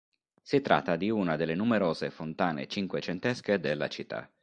Si 0.41 0.61
tratta 0.61 0.95
di 0.95 1.11
una 1.11 1.35
delle 1.35 1.53
numerose 1.53 2.09
fontane 2.09 2.65
cinquecentesche 2.65 3.59
della 3.59 3.87
città. 3.87 4.27